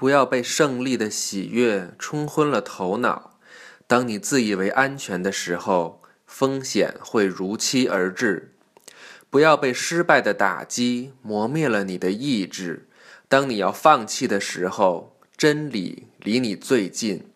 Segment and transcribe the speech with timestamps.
[0.00, 3.38] 不要被胜利的喜悦冲昏了头脑。
[3.86, 8.54] 当你自以为安全的时候，风险会如期而至。
[9.28, 12.88] 不要被失败的打击磨灭了你的意志。
[13.28, 17.26] 当你要放弃的时候，真理离你最近。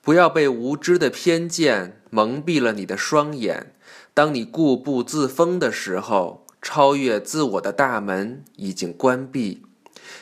[0.00, 3.74] 不要被无知的偏见蒙蔽了你的双眼。
[4.14, 9.66] 当你固步自封的时候，超越自我的大门已经关闭。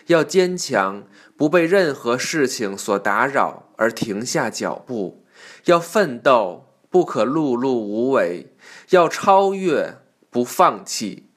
[0.07, 1.07] 要坚强，
[1.37, 5.25] 不被任何事情所打扰而停下脚步；
[5.65, 8.47] 要奋斗，不可碌碌无为；
[8.91, 9.99] 要超越，
[10.31, 11.29] 不放弃。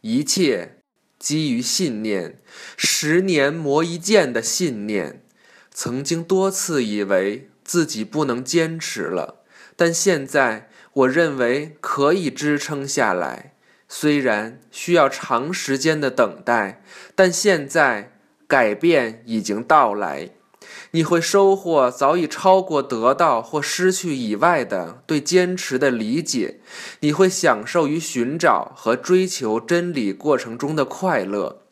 [0.00, 0.78] 一切
[1.18, 2.40] 基于信念，
[2.76, 5.22] 十年磨一剑的信念。
[5.70, 9.42] 曾经多次以为自己不能坚持了，
[9.74, 13.53] 但现在我认为可以支撑下来。
[13.96, 16.82] 虽然需要长时间的等待，
[17.14, 18.10] 但现在。
[18.46, 20.28] 改变已经到来，
[20.90, 26.60] 你会收获早已超过得到或失去以外的对坚持的理解。
[27.00, 31.62] 你会享受于寻找和追求真理过程中的快乐。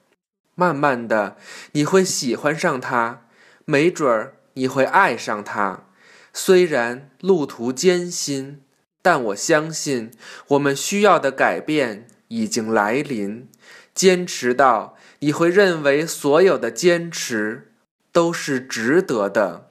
[0.54, 1.36] 慢慢的，
[1.72, 3.26] 你会喜欢上它，
[3.66, 5.84] 没准儿你会爱上它。
[6.32, 8.62] 虽然路途艰辛，
[9.02, 10.10] 但我相信
[10.48, 12.08] 我们需要的改变
[12.40, 13.48] 已经来临。
[13.94, 14.96] 坚持到。
[15.22, 17.72] 你会认为所有的坚持
[18.10, 19.70] 都是值得的。